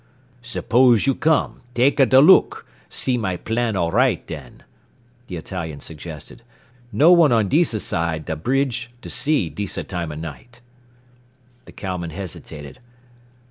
[0.41, 4.63] "Suppose you come, taka da look, see my plan all aright, den,"
[5.27, 6.41] the Italian suggested.
[6.91, 10.59] "No one on disa side da bridge, to see, disa time night."
[11.65, 12.79] The cowman hesitated.